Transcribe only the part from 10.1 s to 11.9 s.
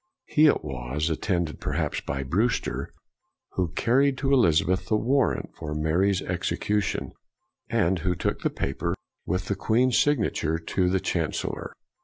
i 9 4 BREWSTER ture to the chancellor.